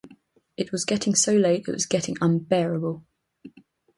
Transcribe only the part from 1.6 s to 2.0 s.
it was